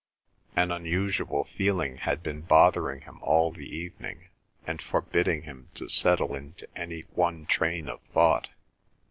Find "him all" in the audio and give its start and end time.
3.01-3.51